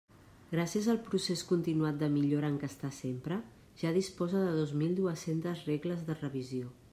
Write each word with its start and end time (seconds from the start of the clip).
Gràcies 0.51 0.85
al 0.93 0.99
procés 1.09 1.43
continuat 1.49 1.99
de 2.03 2.09
millora 2.13 2.49
en 2.53 2.55
què 2.63 2.69
està 2.71 2.91
sempre, 3.01 3.37
ja 3.83 3.93
disposa 3.99 4.43
de 4.47 4.57
dos 4.61 4.75
mil 4.85 4.97
dues-centes 5.03 5.63
regles 5.73 6.03
de 6.11 6.19
revisió. 6.25 6.75